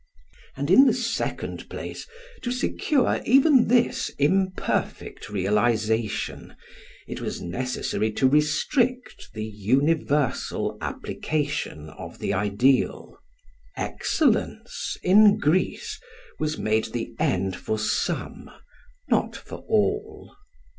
[0.57, 2.07] And, in the second place,
[2.41, 6.55] to secure even this imperfect realisation,
[7.07, 13.19] it was necessary to restrict the universal application of the ideal.
[13.77, 15.99] Excellence, in Greece,
[16.39, 18.49] was made the end for some,
[19.07, 20.35] not for all.